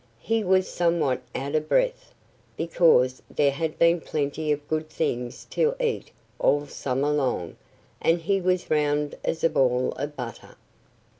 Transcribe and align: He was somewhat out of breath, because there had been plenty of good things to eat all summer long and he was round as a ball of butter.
He 0.23 0.43
was 0.43 0.67
somewhat 0.67 1.21
out 1.35 1.53
of 1.53 1.69
breath, 1.69 2.11
because 2.57 3.21
there 3.29 3.51
had 3.51 3.77
been 3.77 4.01
plenty 4.01 4.51
of 4.51 4.67
good 4.67 4.89
things 4.89 5.45
to 5.51 5.75
eat 5.79 6.09
all 6.39 6.65
summer 6.65 7.11
long 7.11 7.55
and 8.01 8.19
he 8.19 8.41
was 8.41 8.71
round 8.71 9.13
as 9.23 9.43
a 9.43 9.49
ball 9.51 9.91
of 9.97 10.15
butter. 10.15 10.55